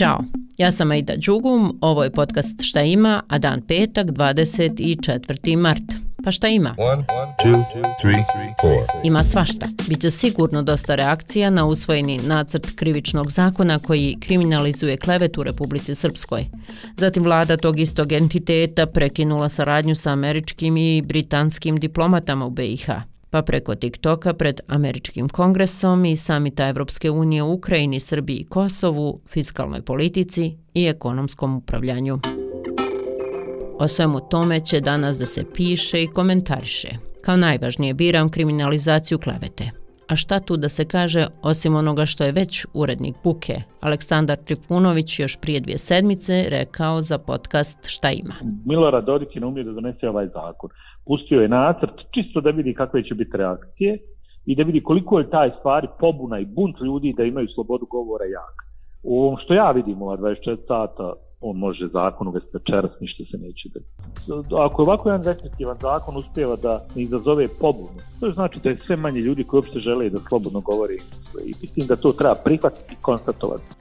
Ćao, 0.00 0.24
ja 0.58 0.72
sam 0.72 0.90
Aida 0.90 1.16
Đugum, 1.16 1.78
ovo 1.80 2.04
je 2.04 2.10
podcast 2.10 2.62
Šta 2.62 2.82
ima, 2.82 3.22
a 3.28 3.38
dan 3.38 3.62
petak, 3.62 4.06
24. 4.06 5.56
mart. 5.56 5.82
Pa 6.24 6.30
šta 6.30 6.48
ima? 6.48 6.74
One, 6.78 7.04
two, 7.44 7.64
three, 8.00 8.24
ima 9.04 9.24
svašta. 9.24 9.66
Biće 9.88 10.10
sigurno 10.10 10.62
dosta 10.62 10.94
reakcija 10.94 11.50
na 11.50 11.66
usvojeni 11.66 12.18
nacrt 12.18 12.66
krivičnog 12.76 13.30
zakona 13.30 13.78
koji 13.78 14.16
kriminalizuje 14.20 14.96
klevet 14.96 15.38
u 15.38 15.42
Republici 15.42 15.94
Srpskoj. 15.94 16.44
Zatim 16.96 17.22
vlada 17.22 17.56
tog 17.56 17.80
istog 17.80 18.12
entiteta 18.12 18.86
prekinula 18.86 19.48
saradnju 19.48 19.94
sa 19.94 20.10
američkim 20.10 20.76
i 20.76 21.02
britanskim 21.02 21.76
diplomatama 21.76 22.46
u 22.46 22.50
BiH 22.50 22.90
pa 23.30 23.42
preko 23.42 23.74
TikToka 23.74 24.32
pred 24.34 24.60
Američkim 24.68 25.28
kongresom 25.28 26.04
i 26.04 26.16
samita 26.16 26.68
Evropske 26.68 27.10
unije 27.10 27.42
u 27.42 27.52
Ukrajini, 27.52 28.00
Srbiji 28.00 28.36
i 28.36 28.44
Kosovu, 28.44 29.20
fiskalnoj 29.26 29.82
politici 29.82 30.56
i 30.74 30.86
ekonomskom 30.86 31.56
upravljanju. 31.56 32.18
O 33.78 33.88
svemu 33.88 34.20
tome 34.30 34.60
će 34.60 34.80
danas 34.80 35.18
da 35.18 35.26
se 35.26 35.44
piše 35.54 36.02
i 36.02 36.06
komentariše. 36.06 36.88
Kao 37.22 37.36
najvažnije 37.36 37.94
biram 37.94 38.28
kriminalizaciju 38.28 39.18
klevete. 39.18 39.70
A 40.08 40.16
šta 40.16 40.38
tu 40.38 40.56
da 40.56 40.68
se 40.68 40.84
kaže, 40.84 41.26
osim 41.42 41.76
onoga 41.76 42.06
što 42.06 42.24
je 42.24 42.32
već 42.32 42.66
urednik 42.74 43.16
Buke, 43.24 43.62
Aleksandar 43.80 44.36
Trifunović 44.36 45.18
još 45.18 45.36
prije 45.36 45.60
dvije 45.60 45.78
sedmice 45.78 46.44
rekao 46.48 47.00
za 47.00 47.18
podcast 47.18 47.78
Šta 47.86 48.10
ima? 48.10 48.34
Milorad 48.66 49.04
Dodik 49.04 49.36
je 49.36 49.44
umije 49.44 49.64
da 49.64 49.72
donese 49.72 50.08
ovaj 50.08 50.26
zakon 50.26 50.70
pustio 51.10 51.40
je 51.42 51.48
nacrt 51.48 51.96
čisto 52.14 52.40
da 52.40 52.50
vidi 52.50 52.74
kakve 52.74 53.02
će 53.02 53.14
biti 53.14 53.36
reakcije 53.36 53.98
i 54.46 54.56
da 54.56 54.62
vidi 54.62 54.80
koliko 54.80 55.18
je 55.18 55.30
taj 55.30 55.50
stvari 55.58 55.88
pobuna 56.00 56.38
i 56.38 56.46
bunt 56.56 56.76
ljudi 56.80 57.14
da 57.16 57.24
imaju 57.24 57.48
slobodu 57.54 57.86
govora 57.90 58.24
jak. 58.24 58.56
U 59.02 59.22
ovom 59.22 59.36
što 59.42 59.54
ja 59.54 59.70
vidim 59.70 60.02
ova 60.02 60.16
24 60.16 60.56
sata, 60.66 61.12
on 61.40 61.56
može 61.56 61.86
zakon 61.86 62.28
uvesti 62.28 62.50
večeras, 62.52 62.90
ništa 63.00 63.24
se 63.30 63.36
neće 63.38 63.68
da... 63.74 63.80
Ako 64.64 64.82
je 64.82 64.86
ovako 64.88 65.08
jedan 65.08 65.26
restriktivan 65.26 65.76
zakon 65.80 66.16
uspjeva 66.16 66.56
da 66.56 66.86
ne 66.94 67.02
izazove 67.02 67.48
pobunu, 67.60 68.00
to 68.20 68.30
znači 68.30 68.60
da 68.60 68.68
je 68.68 68.76
sve 68.86 68.96
manje 68.96 69.20
ljudi 69.20 69.44
koji 69.44 69.58
uopšte 69.58 69.78
žele 69.78 70.10
da 70.10 70.18
slobodno 70.28 70.60
govori 70.60 70.98
i 71.44 71.54
mislim 71.62 71.86
da 71.86 71.96
to 71.96 72.12
treba 72.12 72.34
prihvatiti 72.34 72.94
i 72.94 73.02
konstatovati. 73.02 73.79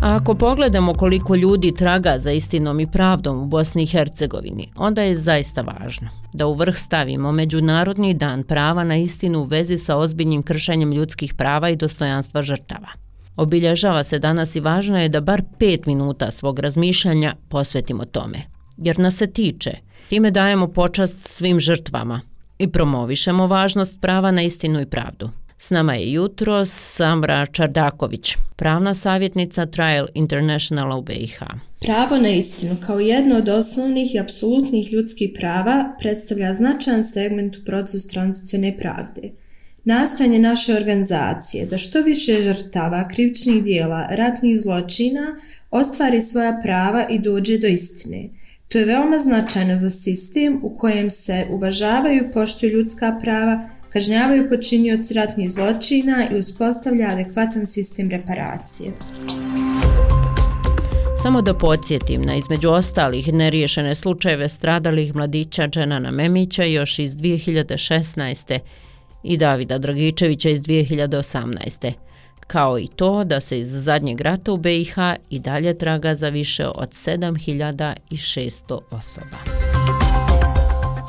A 0.00 0.14
ako 0.14 0.34
pogledamo 0.34 0.94
koliko 0.94 1.34
ljudi 1.34 1.74
traga 1.74 2.14
za 2.18 2.32
istinom 2.32 2.80
i 2.80 2.90
pravdom 2.90 3.42
u 3.42 3.46
Bosni 3.46 3.82
i 3.82 3.86
Hercegovini, 3.86 4.68
onda 4.76 5.02
je 5.02 5.16
zaista 5.16 5.62
važno 5.62 6.08
da 6.32 6.46
u 6.46 6.54
vrh 6.54 6.76
stavimo 6.76 7.32
Međunarodni 7.32 8.14
dan 8.14 8.42
prava 8.42 8.84
na 8.84 8.96
istinu 8.96 9.40
u 9.40 9.44
vezi 9.44 9.78
sa 9.78 9.96
ozbiljnim 9.96 10.42
kršenjem 10.42 10.92
ljudskih 10.92 11.34
prava 11.34 11.68
i 11.68 11.76
dostojanstva 11.76 12.42
žrtava. 12.42 12.88
Obilježava 13.36 14.04
se 14.04 14.18
danas 14.18 14.56
i 14.56 14.60
važno 14.60 15.00
je 15.00 15.08
da 15.08 15.20
bar 15.20 15.42
pet 15.58 15.86
minuta 15.86 16.30
svog 16.30 16.58
razmišljanja 16.58 17.34
posvetimo 17.48 18.04
tome, 18.04 18.38
jer 18.76 18.98
nas 18.98 19.16
se 19.16 19.26
tiče. 19.26 19.70
Time 20.08 20.30
dajemo 20.30 20.68
počast 20.68 21.28
svim 21.28 21.60
žrtvama 21.60 22.20
i 22.58 22.68
promovišemo 22.68 23.46
važnost 23.46 24.00
prava 24.00 24.30
na 24.30 24.42
istinu 24.42 24.80
i 24.80 24.86
pravdu. 24.86 25.30
S 25.62 25.70
nama 25.70 25.94
je 25.94 26.12
jutro 26.12 26.64
Samra 26.64 27.46
Čardaković, 27.46 28.36
pravna 28.56 28.94
savjetnica 28.94 29.66
Trial 29.66 30.06
International 30.14 30.98
u 30.98 31.02
BiH. 31.02 31.38
Pravo 31.80 32.16
na 32.16 32.28
istinu 32.28 32.76
kao 32.86 33.00
jedno 33.00 33.36
od 33.36 33.48
osnovnih 33.48 34.14
i 34.14 34.18
apsolutnih 34.18 34.92
ljudskih 34.92 35.30
prava 35.38 35.96
predstavlja 36.00 36.54
značajan 36.54 37.04
segment 37.04 37.56
u 37.56 37.64
procesu 37.64 38.08
tranzicijone 38.08 38.76
pravde. 38.76 39.30
Nastojanje 39.84 40.38
naše 40.38 40.74
organizacije 40.74 41.66
da 41.66 41.78
što 41.78 42.02
više 42.02 42.40
žrtava 42.42 43.08
krivičnih 43.08 43.64
dijela 43.64 44.06
ratnih 44.10 44.60
zločina 44.60 45.36
ostvari 45.70 46.20
svoja 46.20 46.60
prava 46.62 47.06
i 47.10 47.18
dođe 47.18 47.58
do 47.58 47.66
istine. 47.66 48.28
To 48.68 48.78
je 48.78 48.84
veoma 48.84 49.18
značajno 49.18 49.76
za 49.76 49.90
sistem 49.90 50.60
u 50.62 50.74
kojem 50.74 51.10
se 51.10 51.46
uvažavaju 51.50 52.24
i 52.24 52.32
poštuju 52.32 52.72
ljudska 52.72 53.18
prava, 53.22 53.68
kažnjavaju 53.92 54.48
počinioci 54.48 55.14
ratnih 55.14 55.50
zločina 55.50 56.28
i 56.32 56.38
uspostavlja 56.38 57.08
adekvatan 57.08 57.66
sistem 57.66 58.10
reparacije. 58.10 58.92
Samo 61.22 61.42
da 61.42 61.54
podsjetim 61.54 62.22
na 62.22 62.34
između 62.34 62.70
ostalih 62.70 63.32
neriješene 63.32 63.94
slučajeve 63.94 64.48
stradalih 64.48 65.14
mladića 65.14 65.68
Dženana 65.68 66.10
Memića 66.10 66.64
još 66.64 66.98
iz 66.98 67.16
2016. 67.16 68.58
i 69.22 69.36
Davida 69.36 69.78
Dragičevića 69.78 70.48
iz 70.50 70.60
2018. 70.60 71.92
Kao 72.46 72.78
i 72.78 72.86
to 72.96 73.24
da 73.24 73.40
se 73.40 73.60
iz 73.60 73.68
zadnjeg 73.70 74.20
rata 74.20 74.52
u 74.52 74.56
BiH 74.56 74.94
i 75.30 75.38
dalje 75.38 75.78
traga 75.78 76.14
za 76.14 76.28
više 76.28 76.66
od 76.66 76.88
7600 76.88 78.78
osoba. 78.90 79.59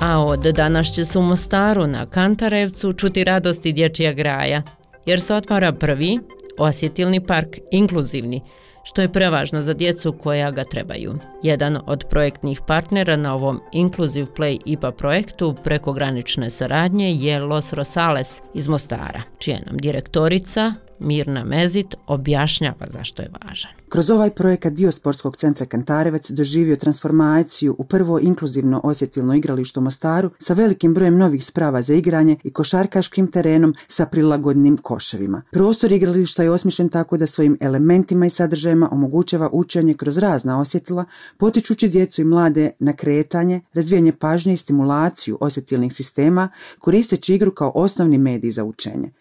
A 0.02 0.26
od 0.26 0.40
danas 0.40 0.94
će 0.94 1.06
se 1.06 1.20
u 1.20 1.22
Mostaru 1.22 1.88
na 1.88 2.06
Kantarevcu 2.06 2.94
čuti 2.94 3.24
radosti 3.24 3.72
dječija 3.72 4.14
graja, 4.14 4.62
jer 5.06 5.22
se 5.22 5.36
otvara 5.36 5.72
prvi 5.72 6.20
osjetilni 6.58 7.26
park, 7.26 7.58
inkluzivni, 7.72 8.42
što 8.84 9.02
je 9.02 9.12
prevažno 9.14 9.62
za 9.62 9.74
djecu 9.74 10.12
koja 10.12 10.52
ga 10.52 10.64
trebaju. 10.64 11.14
Jedan 11.44 11.78
od 11.86 12.06
projektnih 12.10 12.62
partnera 12.68 13.16
na 13.16 13.36
ovom 13.36 13.60
Inclusive 13.72 14.28
Play 14.38 14.60
IPA 14.66 14.92
projektu 14.92 15.56
prekogranične 15.64 16.50
saradnje 16.50 17.14
je 17.14 17.40
Los 17.40 17.74
Rosales 17.74 18.42
iz 18.54 18.68
Mostara, 18.68 19.22
čija 19.40 19.60
nam 19.66 19.78
direktorica 19.78 20.74
Mirna 21.02 21.44
Mezit 21.44 21.96
objašnjava 22.08 22.88
zašto 22.90 23.22
je 23.22 23.30
važan. 23.44 23.72
Kroz 23.90 24.10
ovaj 24.10 24.30
projekat 24.30 24.74
dio 24.74 24.92
sportskog 24.92 25.38
centra 25.38 25.66
Kantarevac 25.66 26.32
doživio 26.32 26.76
transformaciju 26.76 27.76
u 27.78 27.84
prvo 27.84 28.20
inkluzivno 28.20 28.82
osjetilno 28.84 29.36
igralište 29.36 29.80
u 29.80 29.84
Mostaru 29.84 30.30
sa 30.40 30.54
velikim 30.54 30.94
brojem 30.94 31.18
novih 31.18 31.46
sprava 31.46 31.82
za 31.82 31.94
igranje 31.94 32.38
i 32.44 32.52
košarkaškim 32.52 33.28
terenom 33.28 33.76
sa 33.88 34.06
prilagodnim 34.06 34.78
koševima. 34.78 35.42
Prostor 35.52 35.92
igrališta 35.92 36.44
je 36.44 36.52
osmišljen 36.52 36.90
tako 36.90 37.18
da 37.18 37.28
svojim 37.28 37.58
elementima 37.60 38.26
i 38.26 38.30
sadržajima 38.30 38.90
omogućava 38.92 39.50
učenje 39.52 39.94
kroz 39.94 40.18
razna 40.18 40.60
osjetila, 40.60 41.06
potičući 41.38 41.88
djecu 41.88 42.22
i 42.22 42.26
mlade 42.26 42.72
na 42.80 42.94
kretanje, 42.94 43.62
razvijanje 43.74 44.12
pažnje 44.12 44.54
i 44.54 44.58
stimulaciju 44.58 45.38
osjetilnih 45.40 45.94
sistema, 45.94 46.50
koristeći 46.80 47.36
igru 47.36 47.52
kao 47.52 47.72
osnovni 47.76 48.18
medij 48.18 48.52
za 48.52 48.64
učenje. 48.64 49.12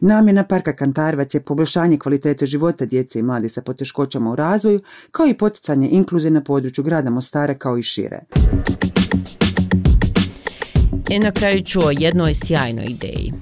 Namjena 0.00 0.44
parka 0.44 0.72
Kantarevac 0.72 1.29
će 1.30 1.40
poboljšanje 1.40 1.98
kvalitete 1.98 2.46
života 2.46 2.84
djece 2.84 3.18
i 3.18 3.22
mladi 3.22 3.48
sa 3.48 3.62
poteškoćama 3.62 4.30
u 4.30 4.36
razvoju, 4.36 4.80
kao 5.10 5.26
i 5.26 5.34
poticanje 5.34 5.88
inkluzije 5.90 6.30
na 6.30 6.44
području 6.44 6.84
grada 6.84 7.10
Mostara 7.10 7.54
kao 7.54 7.78
i 7.78 7.82
šire. 7.82 8.20
I 11.10 11.18
na 11.18 11.30
kraju 11.30 11.62
ću 11.62 11.80
o 11.80 11.90
jednoj 11.90 12.34
sjajnoj 12.34 12.86
ideji. 12.88 13.32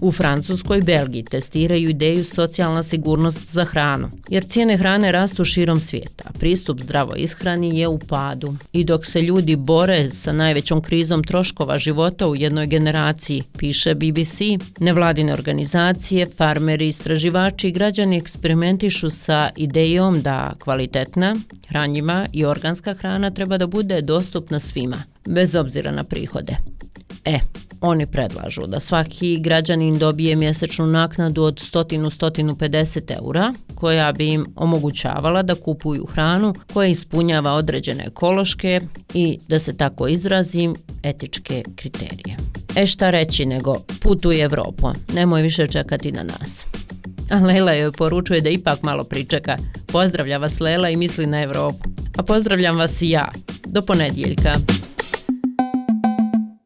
U 0.00 0.12
Francuskoj 0.12 0.78
i 0.78 0.82
Belgiji 0.82 1.24
testiraju 1.24 1.90
ideju 1.90 2.24
socijalna 2.24 2.82
sigurnost 2.82 3.52
za 3.52 3.64
hranu, 3.64 4.10
jer 4.28 4.44
cijene 4.44 4.76
hrane 4.76 5.12
rastu 5.12 5.44
širom 5.44 5.80
svijeta. 5.80 6.30
Pristup 6.38 6.80
zdravo 6.80 7.14
ishrani 7.16 7.78
je 7.78 7.88
u 7.88 7.98
padu. 7.98 8.54
I 8.72 8.84
dok 8.84 9.06
se 9.06 9.22
ljudi 9.22 9.56
bore 9.56 10.10
sa 10.10 10.32
najvećom 10.32 10.82
krizom 10.82 11.24
troškova 11.24 11.78
života 11.78 12.28
u 12.28 12.36
jednoj 12.36 12.66
generaciji, 12.66 13.42
piše 13.58 13.94
BBC, 13.94 14.40
nevladine 14.80 15.32
organizacije, 15.32 16.26
farmeri, 16.26 16.88
istraživači 16.88 17.68
i 17.68 17.72
građani 17.72 18.16
eksperimentišu 18.16 19.10
sa 19.10 19.50
idejom 19.56 20.22
da 20.22 20.52
kvalitetna, 20.58 21.36
hranjiva 21.68 22.26
i 22.32 22.44
organska 22.44 22.94
hrana 22.94 23.30
treba 23.30 23.58
da 23.58 23.66
bude 23.66 24.02
dostupna 24.02 24.60
svima, 24.60 25.02
bez 25.26 25.54
obzira 25.54 25.90
na 25.90 26.04
prihode. 26.04 26.56
E, 27.24 27.38
oni 27.80 28.06
predlažu 28.06 28.66
da 28.66 28.80
svaki 28.80 29.40
građanin 29.40 29.98
dobije 29.98 30.36
mjesečnu 30.36 30.86
naknadu 30.86 31.42
od 31.42 31.54
100-150 31.54 33.16
eura, 33.22 33.52
koja 33.74 34.12
bi 34.12 34.28
im 34.28 34.46
omogućavala 34.56 35.42
da 35.42 35.54
kupuju 35.54 36.06
hranu 36.06 36.54
koja 36.72 36.88
ispunjava 36.88 37.52
određene 37.52 38.04
ekološke 38.06 38.80
i, 39.14 39.38
da 39.48 39.58
se 39.58 39.76
tako 39.76 40.08
izrazim, 40.08 40.74
etičke 41.02 41.62
kriterije. 41.76 42.36
E 42.76 42.86
šta 42.86 43.10
reći 43.10 43.46
nego 43.46 43.76
putuj 44.00 44.42
Evropu, 44.42 44.88
nemoj 45.14 45.42
više 45.42 45.66
čekati 45.66 46.12
na 46.12 46.22
nas. 46.22 46.66
A 47.30 47.38
Lela 47.38 47.72
joj 47.72 47.92
poručuje 47.92 48.40
da 48.40 48.48
ipak 48.48 48.82
malo 48.82 49.04
pričeka. 49.04 49.56
Pozdravlja 49.86 50.38
vas 50.38 50.60
Lela 50.60 50.88
i 50.90 50.96
misli 50.96 51.26
na 51.26 51.42
Evropu. 51.42 51.88
A 52.16 52.22
pozdravljam 52.22 52.76
vas 52.76 53.02
i 53.02 53.10
ja. 53.10 53.32
Do 53.66 53.82
ponedjeljka. 53.82 54.54